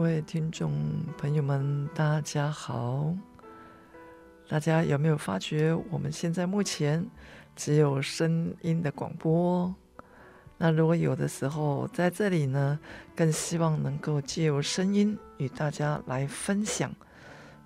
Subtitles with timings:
[0.00, 0.72] 各位听众
[1.18, 3.14] 朋友们，大家好！
[4.48, 7.06] 大家有没有发觉，我们现在目前
[7.54, 9.74] 只有声音的广播？
[10.56, 12.80] 那如果有的时候在这里呢，
[13.14, 16.90] 更希望能够借由声音与大家来分享，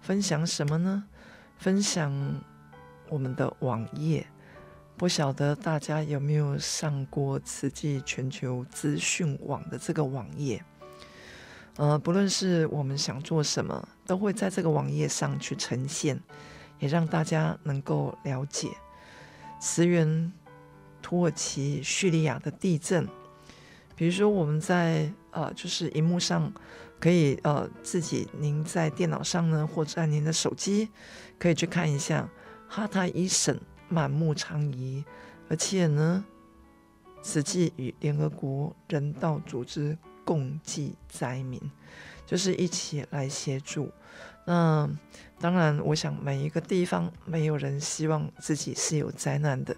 [0.01, 1.05] 分享什么呢？
[1.57, 2.13] 分享
[3.11, 4.27] 我们的网页。
[4.97, 10.65] 不晓得大家有没有上过慈济全球资讯网的这个网页？
[11.77, 16.21] 呃，不论是我们想做什么，都会在这个网页上去呈现，
[16.79, 18.71] 也让大家能够了解
[19.61, 20.33] 驰援。
[21.03, 23.07] 土耳其、叙利亚的地震，
[23.95, 26.51] 比如说我们在呃，就是荧幕上
[26.99, 30.89] 可以呃，自己您在电脑上呢，或者在您的手机
[31.39, 32.27] 可以去看一下
[32.67, 35.05] 哈塔伊省满目疮痍，
[35.51, 36.25] 而且呢，
[37.23, 41.61] 慈济与联合国人道组织共济灾民，
[42.27, 43.91] 就是一起来协助。
[44.47, 44.89] 那
[45.41, 49.75] 当然，我想每一个地方没有人希望自己是有灾难的。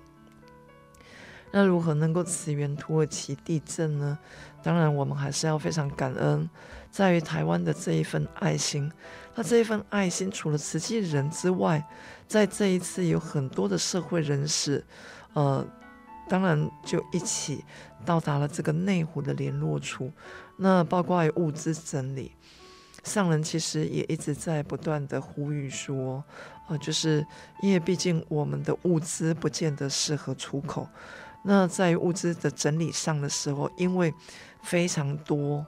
[1.53, 4.19] 那如何能够驰援土耳其地震呢？
[4.63, 6.51] 当然，我们还是要非常感恩，
[6.91, 8.91] 在于台湾的这一份爱心。
[9.37, 11.87] 那这一份爱心，除了慈济人之外，
[12.27, 14.85] 在这一次有很多的社会人士，
[15.35, 15.65] 呃，
[16.29, 17.65] 当然就一起
[18.05, 20.11] 到达了这个内湖的联络处。
[20.57, 22.33] 那包括物资整理，
[23.05, 26.25] 上人其实也一直在不断的呼吁说，
[26.69, 27.25] 呃，就是
[27.61, 30.89] 因为毕竟我们的物资不见得适合出口。
[31.45, 34.13] 那在物资的整理上的时候，因为
[34.63, 35.65] 非常多，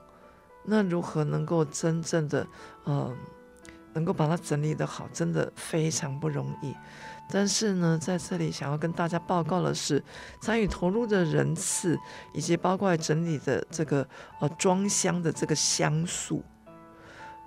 [0.65, 2.45] 那如何能够真正的，
[2.83, 3.15] 呃，
[3.93, 6.75] 能够把它整理得好，真的非常不容易。
[7.31, 10.03] 但是呢，在这里想要跟大家报告的是，
[10.41, 11.97] 参与投入的人次，
[12.33, 14.07] 以及包括整理的这个
[14.39, 16.43] 呃装箱的这个箱数，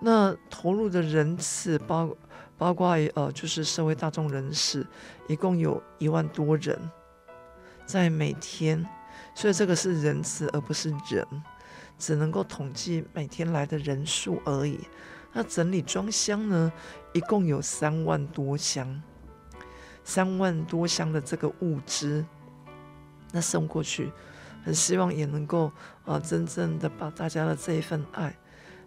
[0.00, 2.08] 那投入的人次包
[2.56, 4.86] 包括呃就是社会大众人士，
[5.26, 6.78] 一共有一万多人。
[7.84, 8.88] 在每天，
[9.34, 11.26] 所以这个是人次而不是人，
[11.98, 14.78] 只能够统计每天来的人数而已。
[15.32, 16.72] 那整理装箱呢，
[17.12, 19.02] 一共有三万多箱，
[20.04, 22.24] 三万多箱的这个物资，
[23.32, 24.12] 那送过去，
[24.64, 25.70] 很希望也能够
[26.04, 28.36] 啊，真正的把大家的这一份爱。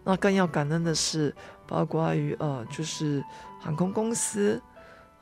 [0.04, 3.24] 那更要感恩的是，包括于呃，就是
[3.60, 4.62] 航空公司。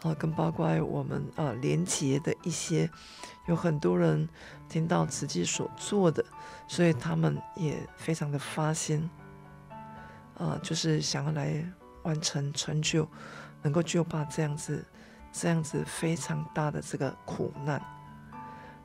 [0.02, 2.90] 啊，跟包括我们啊连接的一些，
[3.48, 4.28] 有很多人
[4.68, 6.22] 听到慈济所做的，
[6.68, 9.10] 所以他们也非常的发心，
[10.38, 11.66] 啊，就是想要来
[12.02, 13.08] 完成成就，
[13.62, 14.84] 能够救拔这样子
[15.34, 17.82] 这样子非常大的这个苦难。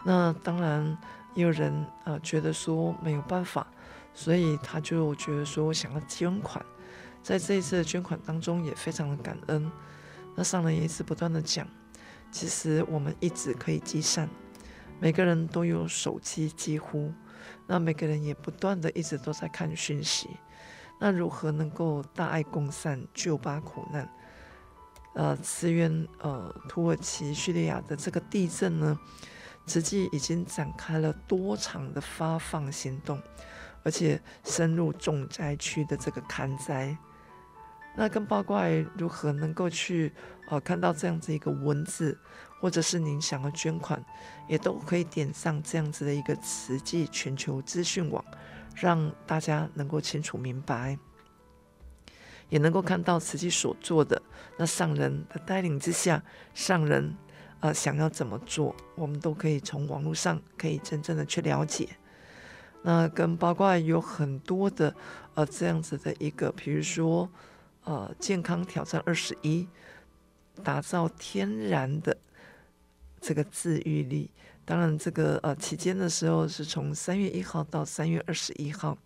[0.05, 0.97] 那当然
[1.35, 3.67] 也有人啊觉得说没有办法，
[4.15, 6.65] 所以他就觉得说想要捐款，
[7.23, 9.71] 在这一次的捐款当中也非常的感恩。
[10.35, 11.67] 那上人也一直不断的讲，
[12.31, 14.29] 其实我们一直可以积善，
[15.01, 17.13] 每个人都有手机，几乎，
[17.67, 20.31] 那每个人也不断的一直都在看讯息，
[21.01, 24.09] 那如何能够大爱共善，救拔苦难？
[25.15, 28.99] 呃，慈援呃土耳其、叙利亚的这个地震呢，
[29.67, 33.21] 慈济已经展开了多场的发放行动，
[33.83, 36.97] 而且深入重灾区的这个勘灾。
[37.97, 38.63] 那更包括
[38.97, 40.13] 如何能够去
[40.51, 42.17] 呃看到这样子一个文字，
[42.61, 44.01] 或者是您想要捐款，
[44.47, 48.25] 也都可以点上这样子的一个慈济全球资讯网，
[48.77, 50.97] 让大家能够清楚明白，
[52.49, 54.21] 也能够看到慈济所做的。
[54.57, 56.23] 那上人的带领之下，
[56.55, 57.15] 上人
[57.61, 61.89] 呃想要怎么做，我们都可以从网络上可以真正的去了解。
[62.83, 64.95] 那跟八卦有很多的
[65.35, 67.29] 呃这样子的一个，比如说。
[67.85, 69.67] 呃健康挑战二十一，
[70.63, 72.15] 打造天然的
[73.19, 74.31] 这个自愈力。
[74.67, 78.99] 当然，这个呃期间的时候是从三月一号到三月二十一号。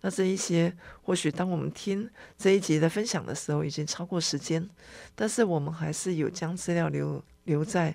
[0.00, 4.68] 那这一些或许当我们听这一集的分享的时候，已经超过时间，
[5.14, 7.94] 但是我们还是有将资料留留在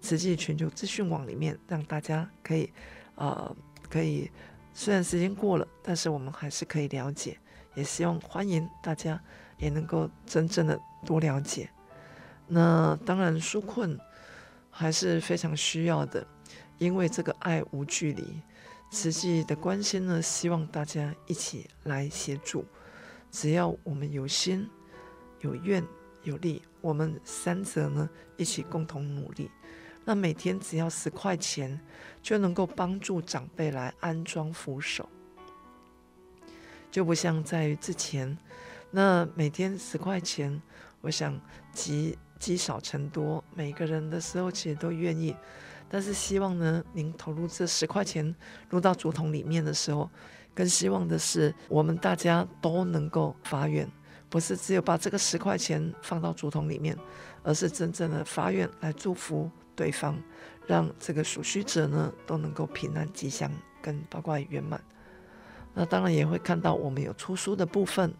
[0.00, 2.72] 慈济全球资讯网里面，让大家可以
[3.16, 3.56] 呃
[3.88, 4.30] 可以。
[4.76, 7.38] 虽然时间过了，但是我们还是可以了解，
[7.76, 9.22] 也希望欢迎大家
[9.56, 11.70] 也能够真正的多了解。
[12.48, 13.96] 那当然纾困
[14.72, 16.26] 还是非常需要的，
[16.78, 18.40] 因为这个爱无距离，
[18.94, 22.64] 慈济的关心呢，希望大家一起来协助。
[23.28, 24.70] 只要我们有心、
[25.40, 25.84] 有愿、
[26.22, 29.50] 有力，我们三者呢一起共同努力。
[30.04, 31.80] 那每天只要十块钱，
[32.22, 35.08] 就能够帮助长辈来安装扶手，
[36.88, 38.38] 就不像在之前，
[38.92, 40.62] 那每天十块钱，
[41.00, 41.40] 我想
[41.72, 45.34] 积积少成多，每个人的时候其实都愿意，
[45.88, 48.34] 但是希望呢，您投入这十块钱
[48.68, 50.10] 入到竹筒里面的时候，
[50.54, 53.88] 更希望的是我们大家都能够发愿，
[54.28, 56.96] 不是只有把这个十块钱放到竹筒里面，
[57.42, 59.50] 而是真正的发愿来祝福。
[59.76, 60.16] 对方，
[60.68, 63.50] 让这个属需者呢都能够平安吉祥，
[63.82, 64.80] 跟包括圆满。
[65.74, 68.14] 那当然也会看到我们有出书的部分，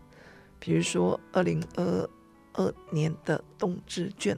[0.59, 2.11] 比如说二零二
[2.55, 4.37] 二年的冬至卷，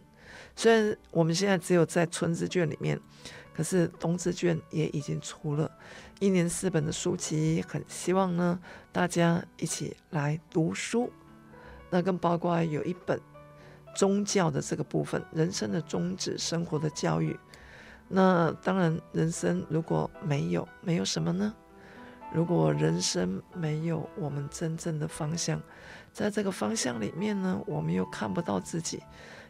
[0.56, 2.98] 虽然我们现在只有在春之卷里面，
[3.54, 5.70] 可是冬至卷也已经出了，
[6.18, 8.58] 一年四本的书籍，很希望呢
[8.90, 11.12] 大家一起来读书。
[11.90, 13.20] 那更包括有一本。
[13.94, 17.34] 宗教的这个部分，人生的宗旨，生活的教育。
[18.08, 21.54] 那当然，人生如果没有，没有什么呢？
[22.30, 25.58] 如果人生没有我们真正的方向，
[26.12, 29.02] 在这个方向里面呢，我们又看不到自己，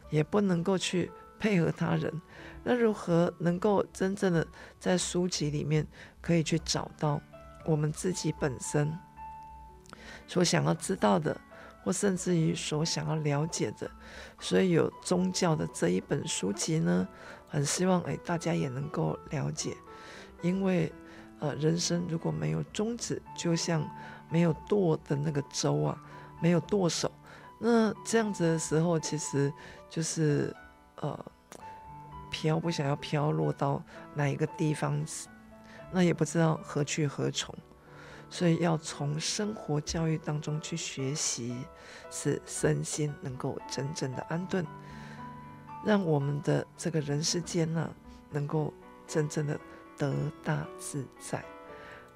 [0.09, 2.21] 也不能够去配合他人。
[2.63, 4.45] 那如何能够真正的
[4.79, 5.87] 在书籍里面
[6.21, 7.21] 可以去找到
[7.65, 8.91] 我们自己本身
[10.27, 11.39] 所想要知道的？
[11.83, 13.89] 或甚至于所想要了解的，
[14.41, 17.07] 所以有宗教的这一本书籍呢，
[17.47, 19.73] 很希望诶大家也能够了解，
[20.41, 20.91] 因为
[21.39, 23.89] 呃人生如果没有宗旨，就像
[24.29, 25.97] 没有舵的那个舟啊，
[26.41, 27.09] 没有舵手，
[27.59, 29.51] 那这样子的时候，其实
[29.89, 30.55] 就是
[30.97, 31.25] 呃
[32.29, 33.81] 飘不想要飘落到
[34.13, 35.03] 哪一个地方，
[35.91, 37.53] 那也不知道何去何从。
[38.29, 41.55] 所以要从生活教育当中去学习，
[42.11, 44.65] 使身心能够真正的安顿，
[45.85, 47.89] 让我们的这个人世间呢，
[48.29, 48.73] 能够
[49.07, 49.57] 真正的
[49.97, 50.13] 得
[50.43, 51.41] 大自在。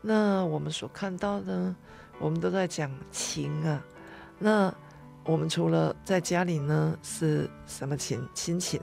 [0.01, 1.73] 那我们所看到的，
[2.19, 3.81] 我们都在讲情啊。
[4.38, 4.73] 那
[5.23, 8.27] 我们除了在家里呢，是什么情？
[8.33, 8.81] 亲情。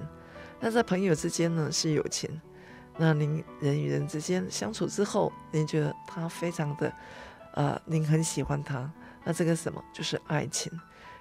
[0.60, 2.40] 那在朋友之间呢，是友情。
[2.96, 6.92] 那您人与人之间相处之后，您觉得他非常的，
[7.54, 8.90] 呃，您很喜欢他，
[9.24, 10.72] 那这个什么就是爱情。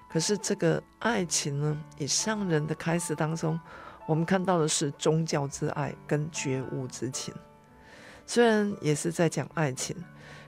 [0.10, 3.60] 可是这个爱情呢，以上人的开始当中，
[4.08, 7.34] 我们看到的是宗教之爱跟觉悟之情。
[8.25, 9.96] 虽然也是在讲爱情，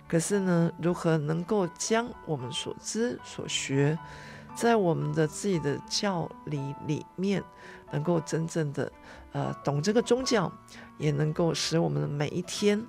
[0.07, 3.97] 可是呢，如何能够将我们所知所学，
[4.55, 7.43] 在我们的自己的教理里面，
[7.91, 8.91] 能够真正的
[9.31, 10.51] 呃懂这个宗教。
[10.99, 12.85] 也能够使我们的每一天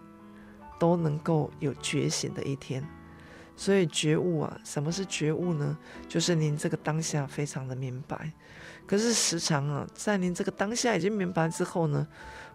[0.81, 2.85] 都能够有觉醒的一天，
[3.55, 5.79] 所以觉悟啊，什么是觉悟呢？
[6.09, 8.33] 就是您这个当下非常的明白，
[8.85, 12.05] 可是时常啊，在您这个当下已经明白之后呢，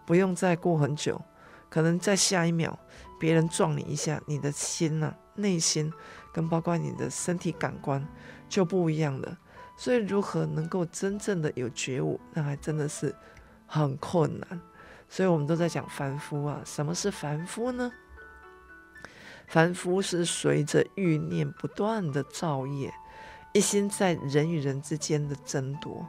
[0.05, 1.21] 不用再过很久，
[1.69, 2.77] 可能在下一秒
[3.17, 5.89] 别人撞你一下，你的心呐、内心
[6.33, 8.05] 跟包括你的身体感官
[8.49, 9.37] 就不一样了。
[9.77, 13.13] 所以如何能够真正的有觉悟，那还真的是
[13.65, 14.61] 很困难。
[15.09, 17.91] 所以我们都在讲凡夫啊，什么是凡夫呢？
[19.47, 22.91] 凡夫是随着欲念不断的造业，
[23.53, 26.03] 一心在人与人之间的争夺，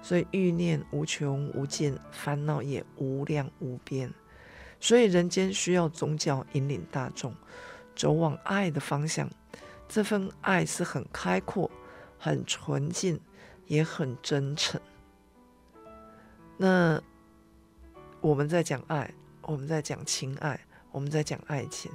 [0.00, 4.10] 所以欲念无穷无尽，烦恼也无量无边。
[4.80, 7.34] 所以人间需要宗教引领大众
[7.94, 9.28] 走往爱的方向，
[9.88, 11.70] 这份爱是很开阔、
[12.18, 13.20] 很纯净，
[13.66, 14.80] 也很真诚。
[16.56, 17.02] 那。
[18.20, 21.88] 我们在讲爱，我们在讲情爱，我们在讲爱情。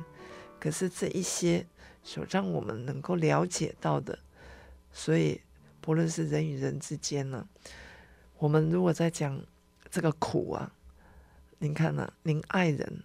[0.58, 1.68] 可是这一些
[2.02, 4.18] 所让我们能够了解到的，
[4.94, 5.42] 所以
[5.82, 7.46] 不论是人与人之间呢，
[8.38, 9.38] 我们如果在讲
[9.92, 10.72] 这个苦啊，
[11.58, 13.04] 您看呢、您爱人，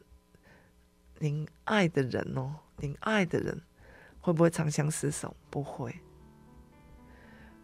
[1.18, 3.60] 您爱的人哦，您爱的人
[4.28, 5.34] 会不会长相厮守？
[5.48, 5.94] 不会。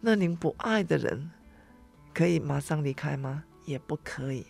[0.00, 1.30] 那您不爱的人，
[2.14, 3.44] 可以马上离开吗？
[3.66, 4.46] 也不可以。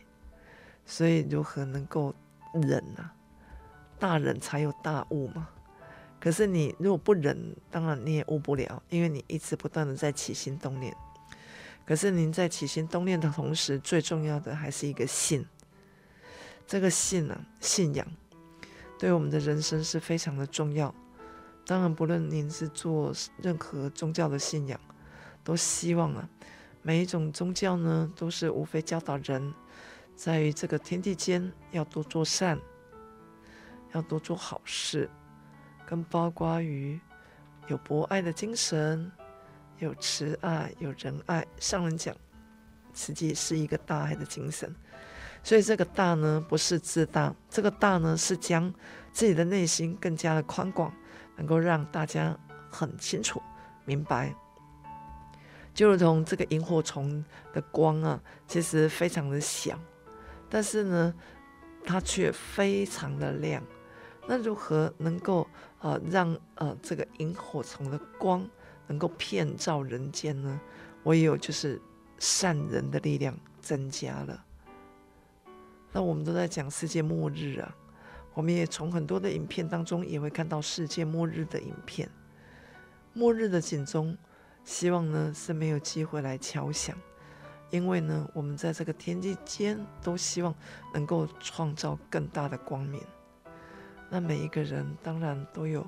[0.87, 2.15] 所以如何能够
[2.53, 3.11] 忍呢、
[3.99, 5.49] 大忍才有大悟嘛。
[6.21, 10.97] 可是你如果不忍，当然你也悟不了，因为你一直不断的在起心动念。
[11.85, 15.45] 可是您在起心动念的同时，最重要的还是一个信。
[16.65, 18.07] 这个信呢、啊，信仰
[19.01, 20.95] 对我们的人生是非常的重要。
[21.67, 24.79] 当然，不论您是做任何宗教的信仰，
[25.43, 26.29] 都希望啊，
[26.83, 29.53] 每一种宗教呢，都是无非教导人，
[30.15, 32.59] 在于这个天地间要多做善，
[33.93, 35.09] 要多做好事，
[35.87, 37.01] 跟包括于
[37.69, 39.11] 有博爱的精神。
[39.81, 41.45] 有慈爱，有仁爱。
[41.59, 42.15] 上人讲，
[42.95, 44.73] 实际是一个大爱的精神，
[45.43, 48.73] 所以这个大呢，不是自大，这个大呢，是将
[49.13, 50.95] 自己的内心更加的宽广，
[51.37, 52.37] 能够让大家
[52.71, 53.43] 很清楚
[53.85, 54.35] 明白。
[55.73, 59.79] 就如同这个萤火虫的光啊，其实非常的小，
[60.49, 61.15] 但是呢，
[61.85, 63.63] 它却非常的亮。
[64.27, 65.47] 那如何能够
[65.81, 68.49] 呃让呃这个萤火虫的光，
[68.87, 70.61] 能够遍照人间呢？
[71.03, 71.79] 唯有就是
[72.19, 74.45] 善人的力量增加了。
[75.93, 77.77] 那我们都在讲世界末日啊，
[78.35, 82.09] 我们也从很多的影片当中也会看到世界末日的影片。
[83.13, 84.19] 末日的警钟，
[84.65, 86.95] 希望呢是没有机会来敲响，
[87.71, 90.55] 因为呢我们在这个天地间都希望
[90.93, 93.01] 能够创造更大的光明。
[94.11, 95.87] 那每一个人当然都有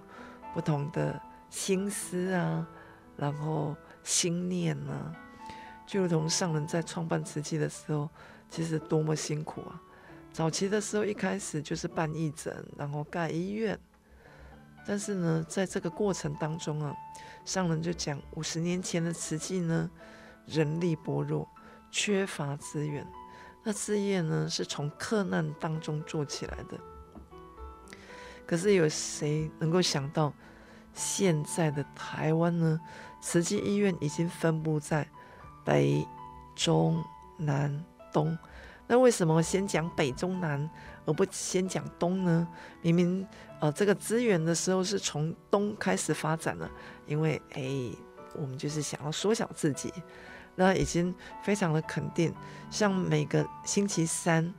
[0.55, 2.67] 不同的心思啊。
[3.19, 3.75] 然后
[4.05, 5.17] 心念呢、啊，
[5.87, 8.11] 就如同上人在创办瓷器的时候，
[8.51, 9.81] 其实多么辛苦啊！
[10.37, 13.79] 早期的时候，一开始就是办义诊，然后盖医院。
[14.87, 16.95] 但是呢，在这个过程当中啊，
[17.47, 19.91] 上人就讲，五十年前的慈济呢，
[20.45, 21.49] 人力薄弱，
[21.91, 23.07] 缺乏资源。
[23.65, 26.79] 那事业呢，是从克难当中做起来的。
[28.47, 30.35] 可是有谁能够想到，
[30.93, 32.79] 现在的台湾呢？
[33.23, 35.09] 慈济医院已经分布在
[35.65, 36.07] 北、
[36.55, 37.03] 中、
[37.39, 38.37] 南、东。
[38.87, 40.69] 那为什么先讲北、中、南，
[41.05, 42.47] 而不先讲东呢？
[42.83, 43.27] 明明
[43.61, 46.71] 呃，这个资源的时候是从东开始发展了，
[47.07, 47.63] 因为哎，
[48.35, 49.93] 我们就是想要缩小自己。
[50.55, 52.33] 那已经非常的肯定，
[52.71, 54.55] 像每个星期三，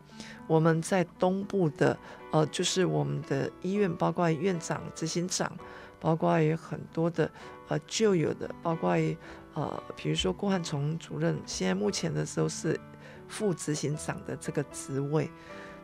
[0.46, 1.98] 我们在东部的
[2.32, 5.52] 呃，就是我们的医院，包括院长、执行长。
[6.00, 7.28] 包括有很多的
[7.70, 9.18] 呃旧有的，包括于
[9.56, 12.80] 呃，比如说郭汉崇主任，现在目前的时候是
[13.28, 15.30] 副执行长的这个职位。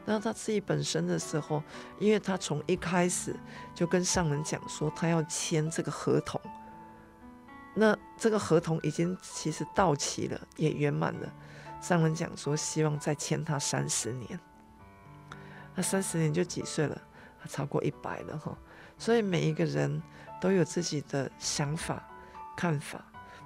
[0.05, 1.63] 那他自己本身的时候，
[1.97, 3.35] 因为他从一开始
[3.73, 6.39] 就跟上人讲说，他要签这个合同。
[7.73, 11.33] 那这个合同已经其实到期了，也圆满了。
[11.81, 14.39] 上人讲说，希望再签他三十年。
[15.73, 17.01] 那三十年就几岁了？
[17.41, 18.57] 他超过一百了哈。
[18.97, 20.01] 所以每一个人
[20.39, 22.07] 都有自己的想法、
[22.55, 23.03] 看法，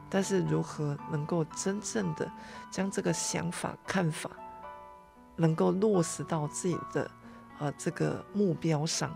[0.10, 2.30] 但是如何能够真正的
[2.72, 4.30] 将这个想法、看法
[5.36, 7.10] 能够落实到自己的
[7.60, 9.16] 啊、这个目标上？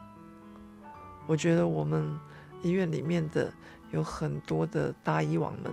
[1.28, 2.20] 我觉得我们
[2.62, 3.54] 医院里面的
[3.92, 5.72] 有很多的大医王们，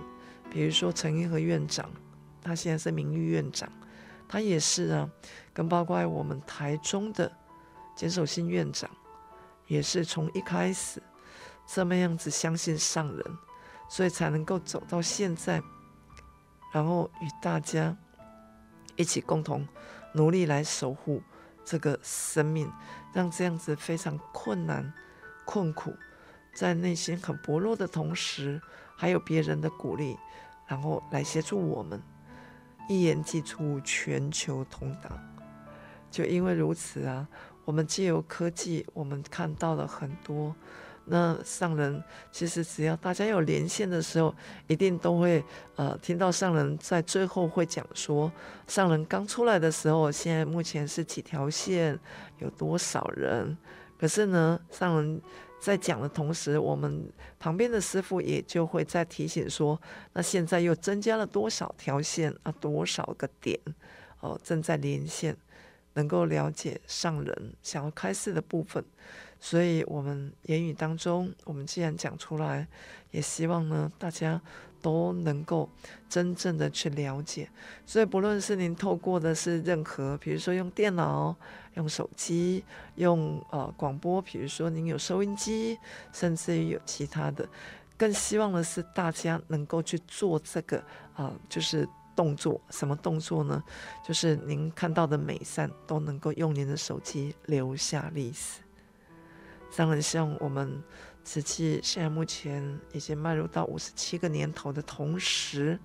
[0.49, 1.89] 比如说陈英和院长，
[2.41, 3.69] 他现在是名誉院长，
[4.27, 5.09] 他也是啊，
[5.53, 7.31] 跟包括我们台中的
[7.95, 8.89] 简守新院长。
[9.67, 10.99] 也是从一开始
[11.67, 13.23] 这么样子相信上人，
[13.89, 15.61] 所以才能够走到现在，
[16.71, 17.97] 然后与大家
[18.95, 19.67] 一起共同
[20.13, 21.21] 努力来守护
[21.65, 22.71] 这个生命，
[23.13, 24.93] 让这样子非常困难、
[25.45, 25.93] 困苦，
[26.53, 28.61] 在内心很薄弱的同时，
[28.95, 30.17] 还有别人的鼓励，
[30.67, 32.01] 然后来协助我们，
[32.87, 35.11] 一言既出，全球同档。
[36.11, 37.27] 就因为如此啊。
[37.65, 40.55] 我们借由科技，我们看到了很多。
[41.09, 44.33] 那上人其实只要大家有连线的时候，
[44.67, 45.43] 一定都会
[45.75, 48.31] 呃听到上人在最后会讲说，
[48.67, 51.99] 上人刚出来的时候，现在目前是几条线，
[52.37, 53.57] 有多少人。
[53.99, 55.21] 可是呢，上人
[55.59, 59.81] 在讲的同时，我们旁边的师傅也就会在提醒说，
[60.13, 63.59] 那现在又增加了多少条线啊，多少个点
[64.19, 65.35] 哦、正在连线。
[65.95, 68.81] 能够了解上人想要开示的部分，
[69.39, 72.67] 所以我们言语当中，我们既然讲出来，
[73.11, 74.41] 也希望呢大家
[74.81, 75.69] 都能够
[76.09, 77.49] 真正的去了解。
[77.85, 81.33] 所以不论是您透过的是任何，比如说用电脑、
[81.75, 82.63] 用手机、
[82.95, 85.77] 用呃广播，比如说您有收音机，
[86.11, 87.47] 甚至于有其他的，
[87.97, 90.77] 更希望的是大家能够去做这个
[91.13, 92.59] 啊、呃，就是动作。
[92.69, 93.63] 什么动作呢？
[94.05, 98.59] 就是您看到的美善都能够用您的手机留下历史。
[99.75, 100.83] 当然，像我们
[101.23, 105.79] 瓷器现在目前已经迈入到五十七个年头的同时，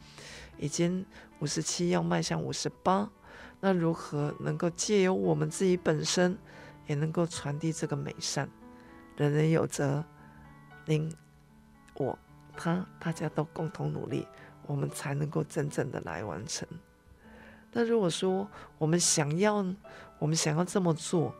[0.59, 1.07] 已经
[1.39, 3.09] 五十七要迈向五十八。
[3.61, 6.37] 那如何能够借由我们自己本身，
[6.87, 8.49] 也能够传递这个美善？
[9.17, 10.05] 人人有责，
[10.87, 11.11] 您、
[11.95, 12.19] 我、
[12.57, 14.27] 他，大家都共同努力，
[14.67, 16.67] 我们才能够真正的来完成。
[17.73, 19.65] 那如果说我们想要，
[20.19, 21.35] 我们想要这么做，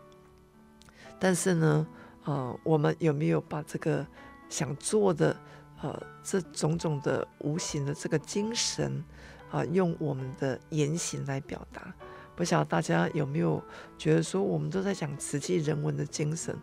[1.19, 1.87] 但是呢，
[2.25, 4.07] 呃，我们有没有把这个
[4.49, 5.37] 想做的，
[5.83, 9.05] 呃，这种种的无形的这个精神，
[9.51, 11.95] 啊、用我们的言行来表达？
[12.37, 13.63] 不晓得大家有没有
[13.97, 16.57] 觉得说，我们都在讲慈济人文的精神，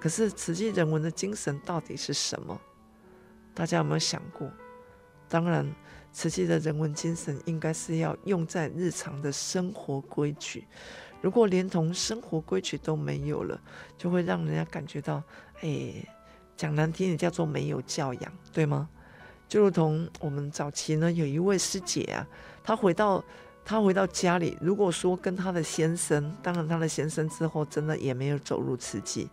[0.00, 2.58] 可是慈济人文的精神到底是什么？
[3.54, 4.50] 大家有没有想过？
[5.28, 5.70] 当然，
[6.12, 10.66] 慈济的人文精神应该是要用在日常的生活规矩。
[11.20, 13.60] 如果连同生活规矩都没有了，
[13.96, 15.22] 就会让人家感觉到，
[15.60, 15.92] 哎，
[16.56, 18.88] 讲难听点叫做没有教养，对吗？
[19.48, 22.26] 就如同我们早期呢，有一位师姐啊，
[22.62, 23.24] 她回到。
[23.64, 29.28] 她回到家里，如果说跟她的先生，当然他的先生之后真的也没有走入慈济，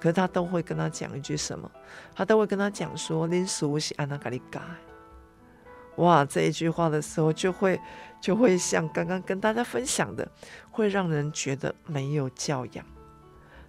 [0.00, 1.70] 可是她都会跟他讲一句什么？
[2.12, 4.60] 她都会跟他讲说：“恁师父是安那甲你教。”
[6.00, 7.78] 哇，这一句话的时候，就会
[8.20, 10.26] 就会像刚刚跟大家分享的，
[10.70, 12.84] 会让人觉得没有教养。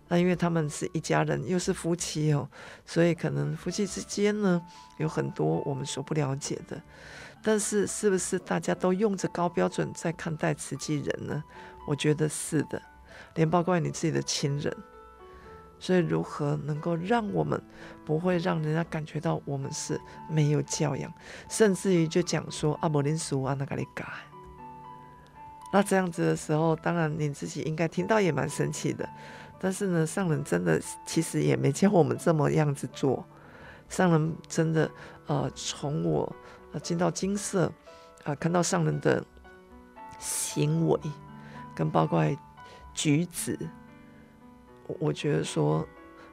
[0.07, 2.49] 那因为他们是一家人，又是夫妻哦，
[2.85, 4.61] 所以可能夫妻之间呢，
[4.97, 6.81] 有很多我们所不了解的。
[7.43, 11.43] 但是，是不是大家都用着高标准在看待慈济人呢？
[11.87, 12.81] 我觉得是的，
[13.35, 14.75] 连包括你自己的亲人。
[15.81, 17.59] 所以，如何能够让我们
[18.05, 21.11] 不会让人家感觉到我们是没有教养，
[21.49, 24.05] 甚至于就讲说阿伯林叔啊，那个你改。
[25.73, 29.09] 那这样子的时候，当然你自己应该听到也蛮生气的。
[29.59, 33.25] 但是呢，上人真的其实也没教我们这么样子做。
[33.89, 34.89] 上人真的，
[35.25, 36.33] 呃，从我。
[36.73, 37.69] 啊，进到金色，
[38.23, 39.21] 啊，看到上人的
[40.19, 40.97] 行为，
[41.75, 42.23] 跟包括
[42.93, 43.59] 举止，
[44.99, 45.87] 我觉得说，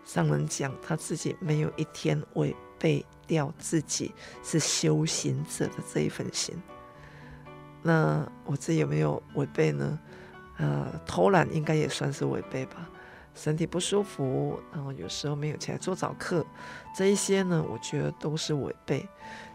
[0.05, 6.55] 上人讲他自己没有一天违背掉自己是修行者的这一份心。
[7.83, 9.99] 那我自己有没有违背呢？
[10.59, 12.89] 呃，偷懒应该也算是违背吧。
[13.35, 16.45] 身体不舒服，然后有时候没有起来做早课，
[16.97, 19.09] 这一些呢，我觉得都是违背。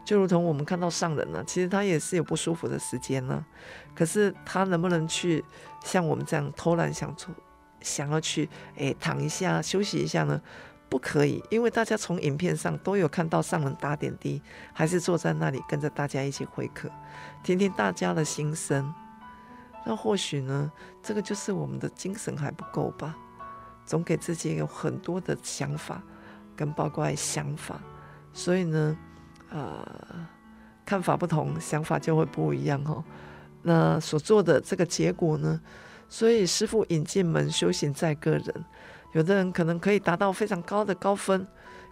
[0.05, 3.45] 就如同我们看到上人呢、其实他也是有不舒服的时间呢、
[3.93, 5.43] 可是他能不能去
[5.83, 7.35] 像我们这样偷懒想做，
[7.83, 10.41] 想要去诶躺一下休息一下呢？
[10.89, 14.39] 不可以，因为大家从影片上都有看到上人打点滴，
[14.73, 16.87] 还是坐在那里跟着大家一起会客，
[17.43, 18.93] 听听大家的心声。
[19.85, 23.17] 那或许呢，这个就是我们的精神还不够吧。
[23.85, 26.01] 总给自己有很多的想法，
[26.55, 27.81] 跟包括想法，
[28.31, 28.97] 所以呢，
[29.49, 29.75] 呃，
[30.85, 33.03] 看法不同，想法就会不一样哦。
[33.63, 35.59] 那所做的这个结果呢，
[36.13, 38.65] 所以师傅引进门，修行在个人。
[39.13, 41.47] 有的人可能可以达到非常高的高分，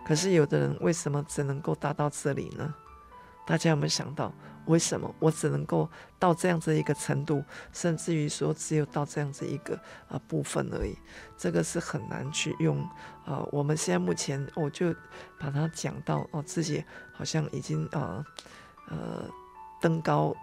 [0.06, 2.72] 可是有的人为什么只能够达到这里呢？
[3.48, 4.32] 大家有没有想到？
[4.68, 9.74] 为什么我只能够到这样子一个程度，甚至于说只有到这样子一个
[10.08, 10.96] 啊部分而已？
[11.36, 12.80] 这个是很难去用
[13.26, 13.44] 啊。
[13.52, 14.94] 我们现在目前我就
[15.40, 18.24] 把它讲到哦，自己好像已经啊
[18.88, 19.26] 呃
[19.82, 20.36] 登高，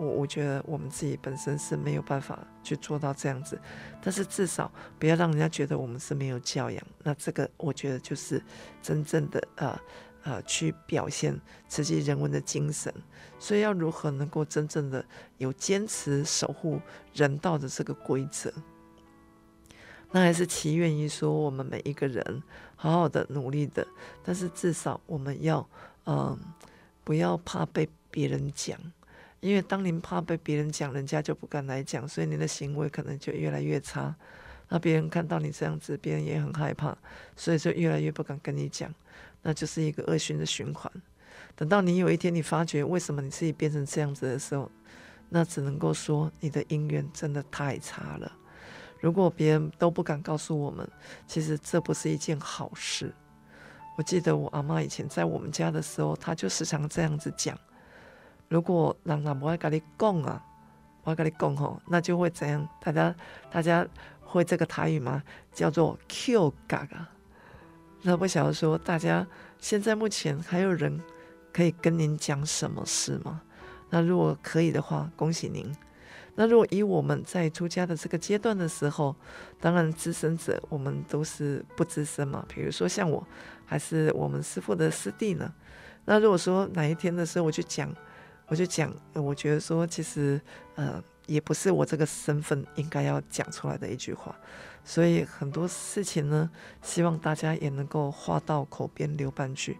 [0.00, 3.60] 我我觉得我们自己本身是没有办法去做到这样子，
[4.02, 6.82] 但是至少不要让人家觉得我们是没有教养。
[7.02, 8.42] 那这个我觉得就是
[8.82, 9.80] 真正的啊。
[10.22, 12.92] 呃，去表现慈济人文的精神，
[13.38, 15.02] 所以要如何能够真正的
[15.38, 16.78] 有坚持守护
[17.14, 18.52] 人道的这个规则？
[20.10, 22.42] 那还是祈愿于说，我们每一个人
[22.76, 23.86] 好好的努力的，
[24.22, 25.66] 但是至少我们要，
[26.04, 26.38] 嗯、呃，
[27.02, 28.78] 不要怕被别人讲，
[29.40, 34.14] 因为当您怕被别人讲，人家就不敢来讲，所以您的行为可能就越来越差。
[34.68, 36.96] 那别人看到你这样子，别人也很害怕，
[37.34, 38.94] 所以就越来越不敢跟你讲。
[39.42, 40.92] 那就是一个恶性的循环。
[41.56, 44.70] 等到你有一天你发觉为什么你自己变成这样子的时候，
[45.28, 48.30] 那只能够说你的因缘真的太差了。
[49.00, 50.86] 如果别人都不敢告诉我们，
[51.26, 53.12] 其实这不是一件好事。
[53.96, 57.58] 我记得我阿妈以前在我们家的时候，她就时常这样子讲：
[58.50, 60.44] 如果人家不爱跟你讲啊，
[61.04, 62.68] 不爱跟你讲吼，那就会怎样？
[62.80, 63.14] 大家
[63.48, 63.86] 大家
[64.20, 65.22] 会这个台语吗？
[65.52, 67.06] 叫做 Q 嘎嘎。
[68.02, 69.24] 那不晓得说，大家
[69.60, 71.00] 现在目前还有人
[71.52, 73.40] 可以跟您讲什么事吗？
[73.88, 75.72] 那如果可以的话，恭喜您。
[76.34, 79.14] 那如果以我们在出家的这个阶段的时候，
[79.60, 82.44] 当然资深者我们都是不资深嘛。
[82.48, 83.24] 比如说像我，
[83.64, 85.54] 还是我们师父的师弟呢。
[86.04, 87.88] 那如果说哪一天的时候我去讲，
[88.50, 90.40] 我就讲，我觉得说其实
[90.74, 94.36] 呃也不是我这个身份应该要讲出来的一句话。
[94.84, 96.50] 所以很多事情呢，
[96.82, 99.78] 希望大家也能够话到口边留半句，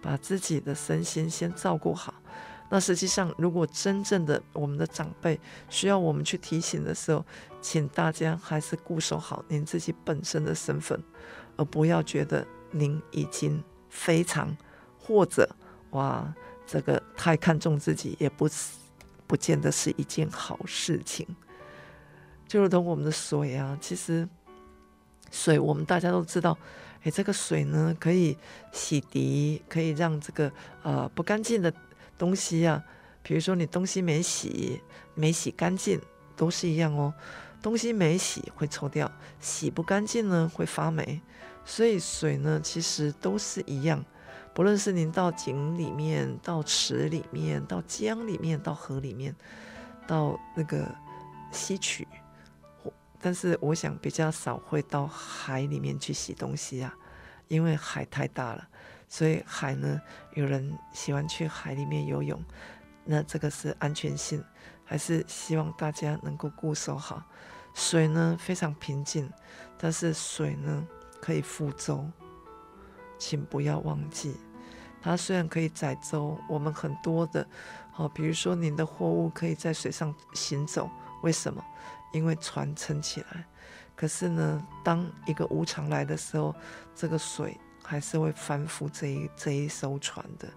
[0.00, 2.14] 把自己的身心先照顾好。
[2.70, 7.24] 那实际上，如果真正的我们的长辈需要我们去提醒的时候，
[7.60, 11.02] 请大家还是固守好您自己本身的身份，
[11.56, 14.56] 而不要觉得您已经非常
[14.98, 15.48] 或者
[15.90, 16.32] 哇，
[16.66, 18.72] 这个太看重自己，也不是
[19.28, 21.24] 不见得是一件好事情。
[22.48, 24.28] 就如同我们的水啊，其实
[25.30, 26.58] 水我们大家都知道，
[27.04, 28.36] 诶，这个水呢可以
[28.72, 30.50] 洗涤，可以让这个
[30.82, 31.72] 呃不干净的。
[32.18, 32.80] 东西、啊，
[33.22, 34.80] 比如说你东西没洗，
[35.14, 36.00] 没洗干净，
[36.36, 37.12] 都是一样哦。
[37.60, 41.20] 东西没洗会臭掉，洗不干净呢会发霉。
[41.64, 44.04] 所以水呢，其实都是一样。
[44.54, 49.34] 不论是您到井里面、到池里面、到江里面、到河里面、
[50.06, 50.86] 到那个
[51.50, 52.06] 溪渠，
[53.18, 56.94] 但是我想比较少会到海里面去洗东西啊，
[57.48, 58.68] 因为海太大了。
[59.08, 60.00] 所以海呢，
[60.34, 62.42] 有人喜欢去海里面游泳，
[63.04, 64.42] 那这个是安全性，
[64.84, 67.22] 还是希望大家能够固守好。
[67.74, 69.30] 水呢非常平静，
[69.78, 70.86] 但是水呢
[71.20, 72.06] 可以覆舟，
[73.22, 74.34] 请不要忘记，
[75.00, 77.46] 它虽然可以载舟，我们很多的，
[77.92, 80.90] 好，比如说您的货物可以在水上行走，
[81.22, 81.64] 为什么？
[82.12, 83.44] 因为船撑起来。
[83.94, 86.52] 可是呢，当一个无常来的时候，
[86.96, 87.56] 这个水。
[87.84, 90.48] 还是会翻覆这一这一艘船的，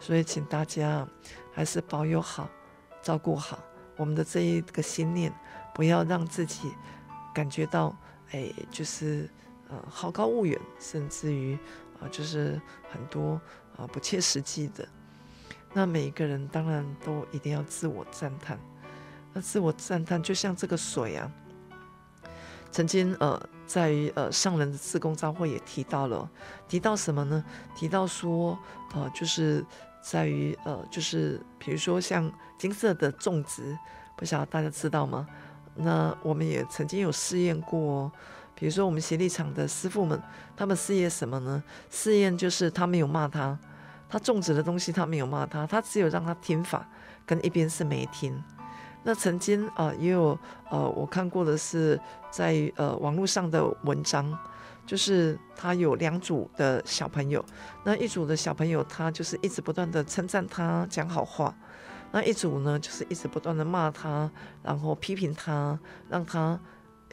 [0.00, 1.06] 所以请大家
[1.52, 2.48] 还是保有好、
[3.02, 3.62] 照顾好
[3.98, 5.30] 我们的这一个心念，
[5.74, 6.72] 不要让自己
[7.34, 7.94] 感觉到
[8.30, 9.30] 哎，就是
[9.68, 11.56] 呃好高骛远，甚至于
[12.10, 13.40] 就是很多
[13.76, 14.86] 啊、不切实际的。
[15.72, 18.58] 那每一个人当然都一定要自我赞叹，
[19.32, 21.30] 那自我赞叹就像这个水啊。
[22.70, 26.28] 曾经呃，在于呃上人的自公招会也提到了，
[26.68, 27.44] 提到什么呢？
[27.76, 28.58] 提到说
[28.94, 29.64] 呃，就是
[30.02, 33.78] 在于呃，就是比如说像金色的种植，
[34.16, 35.26] 不晓得大家知道吗？
[35.76, 38.10] 那我们也曾经有试验过，
[38.54, 40.20] 比如说我们协力厂的师傅们，
[40.56, 41.62] 他们试验什么呢？
[41.90, 43.58] 试验就是他没有骂他，
[44.08, 46.88] 他种植的东西他没有骂他，他只有让他听法，
[47.26, 48.42] 跟一边是没听。
[49.02, 50.38] 那曾经啊、也有
[50.70, 54.38] 呃，我看过的是在呃网络上的文章，
[54.86, 57.44] 就是他有两组的小朋友，
[57.84, 61.54] 那一组的小朋友他就是一直不断的称赞他，讲好话，
[62.12, 64.30] 那一组呢就是一直不断的骂他，
[64.62, 66.58] 然后批评他，让他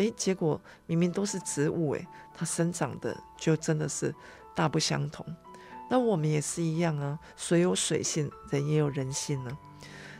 [0.02, 4.14] 哎，结果明明都是植物哎，它生长的就真的是
[4.56, 5.26] 大不相同。
[5.90, 9.58] 那我们也是一样啊，水有水性，人也有人性呢。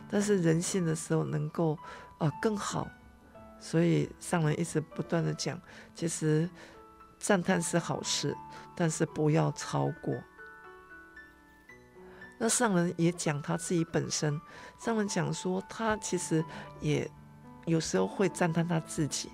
[0.08, 1.74] 但是人性的时候能够
[2.18, 2.86] 啊、呃、更好，
[3.58, 5.58] 所以上人一直不断的讲，
[5.94, 6.48] 其实
[7.18, 8.36] 赞叹是好事，
[8.76, 10.14] 但是不要超过。
[12.38, 14.38] 那上人也讲他自己本身，
[14.78, 16.44] 上人讲说他其实
[16.80, 17.10] 也
[17.64, 19.30] 有时候会赞叹他自己，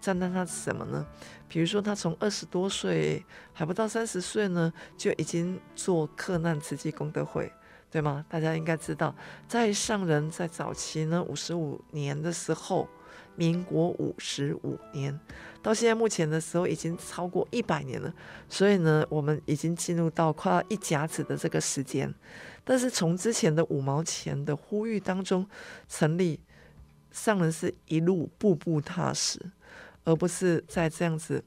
[0.00, 1.06] 赞叹他什么呢？
[1.48, 7.52] 比如说他从二十多岁还不到三十岁呢，就已经做克难慈济功德会。
[7.92, 8.24] 对吗？
[8.28, 9.12] 大家应该知道，
[9.48, 12.88] 在上人在早期呢，五十五年的时候，
[13.34, 15.18] 民国五十五年，
[15.60, 18.14] 到现在目前的时候已经超过一百年了。
[18.48, 22.14] 所以呢，我们已经进入到快要一甲子的这个时间。
[22.62, 25.44] 但是从之前的五毛钱的呼吁当中
[25.88, 26.38] 成立，
[27.10, 29.40] 上人是一路步步踏实，
[30.10, 31.44] 而不是在这样子，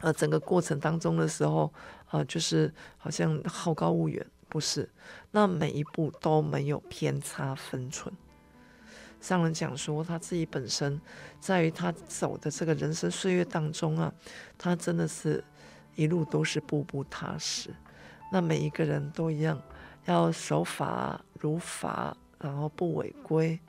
[0.00, 1.72] 呃，整个过程当中的时候，
[2.06, 4.26] 啊、呃，就是好像好高骛远。
[4.48, 4.90] 不是，
[5.30, 8.12] 那每一步都没有偏差分寸。
[9.20, 11.00] 上人讲说，他自己本身
[11.38, 14.12] 在于他走的这个人生岁月当中啊，
[14.58, 15.44] 他真的是
[15.94, 17.70] 一路都是步步踏实。
[18.32, 19.62] 那每一个人都一样，
[20.06, 23.60] 要守法如法，然后不违规。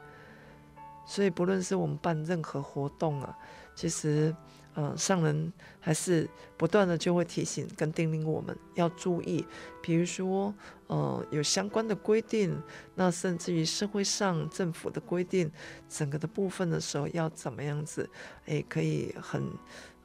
[1.06, 3.38] 所以不论是我们办任何活动啊，
[3.76, 4.36] 其实。
[4.74, 9.46] 嗯，上人还是不断的就会提醒跟叮咛我们要注意，
[9.84, 10.56] 比如说，
[10.88, 12.58] 呃，有相关的规定，
[12.96, 15.52] 那甚至于社会上政府的规定，
[15.90, 18.10] 整个的部分的时候要怎么样子，
[18.46, 19.46] 诶，可以很，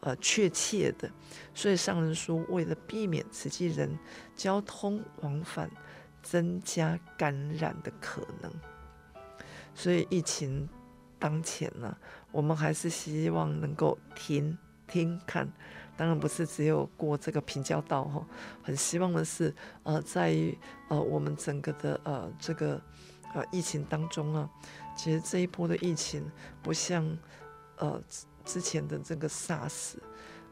[0.01, 1.09] 呃确切的。
[1.55, 3.97] 所以上人说，为了避免慈济人
[4.35, 5.71] 交通往返
[6.25, 8.53] 增加感染的可能，
[9.77, 10.69] 所以疫情
[11.21, 11.97] 当前呢、
[12.37, 15.51] 我们还是希望能够听听看。
[15.97, 18.27] 当然不是只有过这个平交道哈，
[18.63, 20.55] 很希望的是，呃，在于
[20.91, 22.79] 呃我们整个的呃这个
[23.33, 24.51] 呃疫情当中啊，
[24.95, 26.31] 其实这一波的疫情
[26.63, 27.03] 不像
[27.79, 27.99] 呃
[28.45, 29.95] 之前的这个 SARS，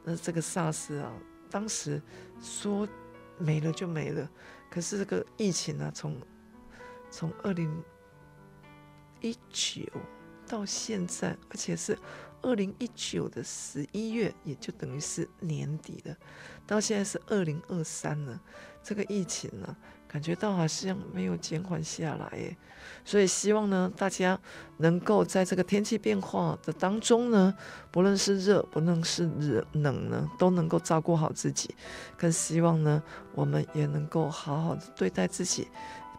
[0.03, 1.13] 那这个 SARS 啊，
[1.51, 2.01] 当时
[2.41, 2.89] 说
[3.37, 4.27] 没了就没了，
[4.71, 6.17] 可是这个疫情呢、啊，从
[7.11, 7.71] 从二零
[9.21, 9.83] 一九
[10.55, 11.99] 到现在，而且是。
[12.47, 16.15] 二零一九的十一月，也就等于是年底了，
[16.67, 18.39] 到现在是二零二三了。
[18.83, 19.75] 这个疫情呢，
[20.07, 22.55] 感觉到好像没有减缓下来耶。
[23.03, 24.39] 所以希望呢，大家
[24.77, 27.55] 能够在这个天气变化的当中呢，
[27.91, 29.25] 不论是热，不论是
[29.73, 31.75] 冷呢，都能够照顾好自己。
[32.19, 33.03] 更希望呢，
[33.35, 35.67] 我们也能够好好的对待自己，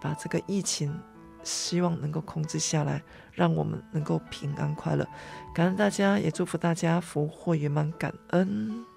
[0.01, 0.99] 把这个疫情。
[1.45, 5.07] 希望能够控制下来，让我们能够平安快乐。
[5.53, 8.94] 感恩大家，也祝福大家福祸圆满，感恩。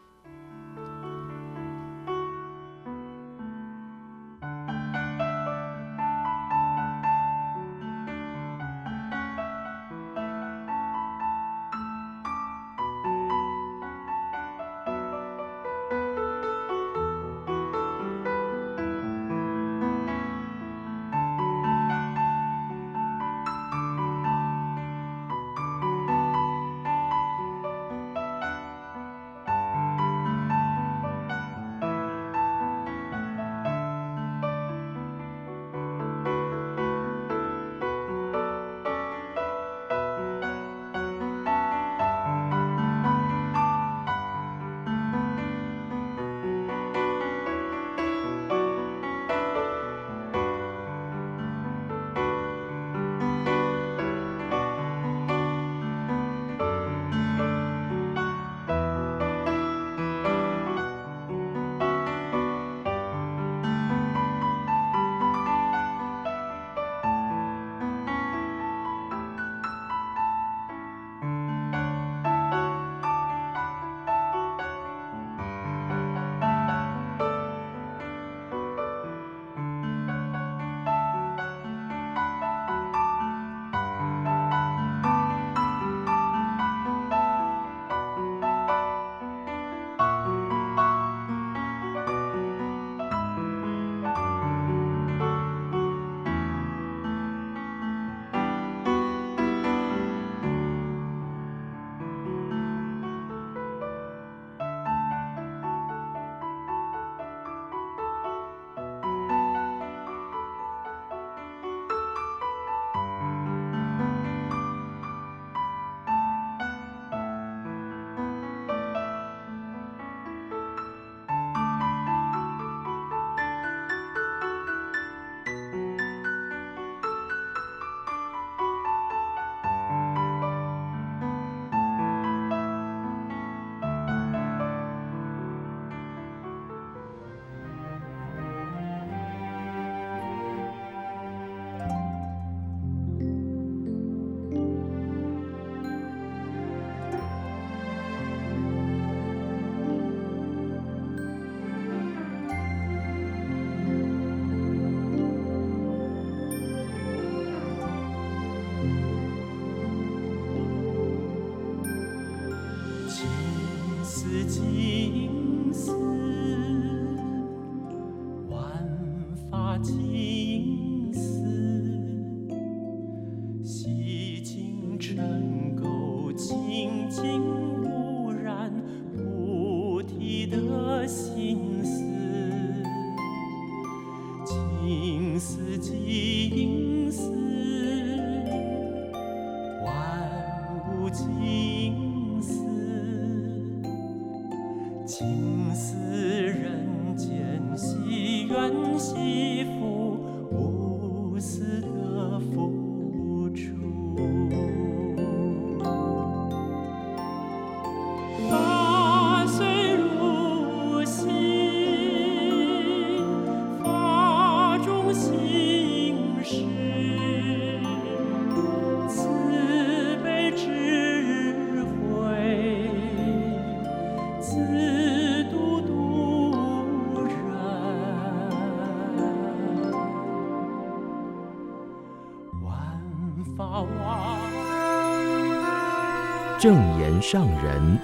[236.58, 237.98] 证严上人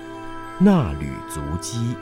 [0.61, 1.97] 那履足迹。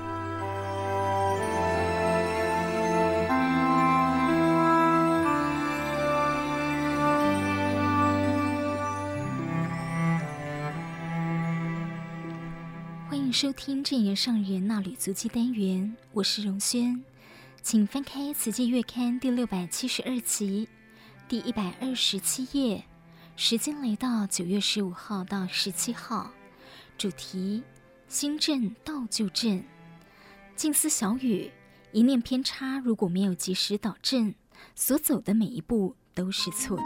[13.09, 17.03] 欢迎收听正言上人那履足迹单元，我是荣轩，
[17.63, 20.69] 请翻开《慈济月刊》第六百七十二期。
[21.29, 22.85] 第一百二十七页，
[23.35, 26.31] 时间来到九月十五号到十七号，
[26.99, 27.63] 主题：
[28.07, 29.63] 心正道就正。
[30.55, 31.51] 静思小雨：
[31.93, 34.35] 一念偏差，如果没有及时导正，
[34.75, 36.85] 所走的每一步都是错的。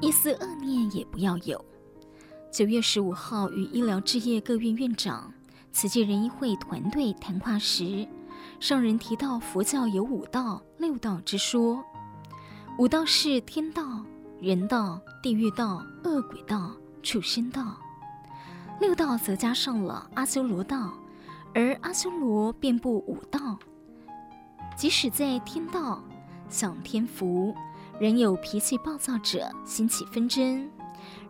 [0.00, 1.62] 一丝恶念也不要有。
[2.58, 5.32] 九月十五号，与医疗置业各院院长、
[5.70, 8.04] 慈济人医会团队谈话时，
[8.58, 11.84] 上人提到佛教有五道、六道之说。
[12.76, 14.04] 五道是天道、
[14.40, 17.78] 人道、地狱道、恶鬼道、畜生道；
[18.80, 20.92] 六道则加上了阿修罗道，
[21.54, 23.56] 而阿修罗遍布五道。
[24.76, 26.02] 即使在天道
[26.48, 27.54] 享天福。
[28.00, 30.68] 人有脾气暴躁者，兴起纷争；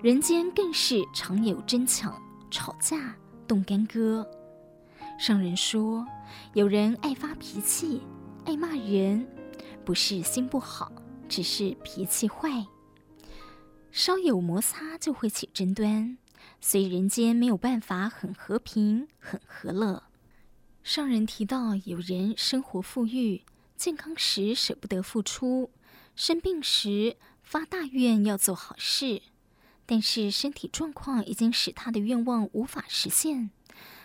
[0.00, 3.16] 人间更是常有争抢、吵架、
[3.48, 4.24] 动干戈。
[5.18, 6.06] 上人说，
[6.54, 8.00] 有人爱发脾气、
[8.44, 9.28] 爱骂人，
[9.84, 10.92] 不是心不好，
[11.28, 12.64] 只是脾气坏。
[13.90, 16.16] 稍有摩擦就会起争端，
[16.60, 20.04] 所以人间没有办法很和平、很和乐。
[20.84, 23.42] 上人提到，有人生活富裕、
[23.74, 25.72] 健康时舍不得付出。
[26.14, 29.22] 生病时发大愿要做好事，
[29.90, 33.48] 但是身体状况已经使他的愿望无法实现，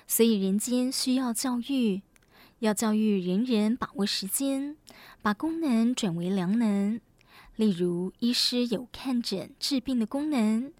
[0.08, 2.04] 所以人间需要教育，
[2.60, 4.78] 要教育人人把握时间，
[5.22, 7.02] 把功能转为良能。
[7.58, 10.72] 例如，医师有看诊治病的功能，